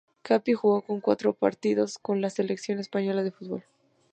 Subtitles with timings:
[0.23, 3.63] Capi jugó cuatro partidos con la selección española de fútbol.